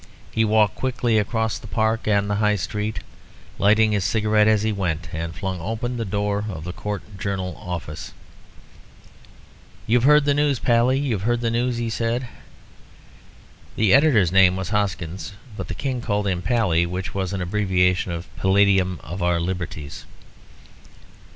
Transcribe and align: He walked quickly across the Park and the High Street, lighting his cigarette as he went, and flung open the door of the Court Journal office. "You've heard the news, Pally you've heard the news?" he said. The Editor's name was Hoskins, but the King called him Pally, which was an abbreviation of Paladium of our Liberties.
He 0.31 0.43
walked 0.43 0.73
quickly 0.73 1.19
across 1.19 1.59
the 1.59 1.67
Park 1.67 2.07
and 2.07 2.27
the 2.27 2.37
High 2.41 2.55
Street, 2.55 3.01
lighting 3.59 3.91
his 3.91 4.03
cigarette 4.03 4.47
as 4.47 4.63
he 4.63 4.71
went, 4.71 5.09
and 5.13 5.35
flung 5.35 5.61
open 5.61 5.97
the 5.97 6.05
door 6.05 6.45
of 6.49 6.63
the 6.63 6.73
Court 6.73 7.03
Journal 7.19 7.55
office. 7.55 8.11
"You've 9.85 10.05
heard 10.05 10.25
the 10.25 10.33
news, 10.33 10.57
Pally 10.57 10.97
you've 10.97 11.21
heard 11.21 11.41
the 11.41 11.51
news?" 11.51 11.77
he 11.77 11.91
said. 11.91 12.27
The 13.75 13.93
Editor's 13.93 14.31
name 14.31 14.55
was 14.55 14.69
Hoskins, 14.69 15.33
but 15.55 15.67
the 15.67 15.75
King 15.75 16.01
called 16.01 16.25
him 16.25 16.41
Pally, 16.41 16.87
which 16.87 17.13
was 17.13 17.31
an 17.31 17.39
abbreviation 17.43 18.11
of 18.11 18.25
Paladium 18.37 18.99
of 19.03 19.21
our 19.21 19.39
Liberties. 19.39 20.05